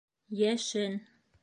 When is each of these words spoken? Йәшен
Йәшен 0.39 0.89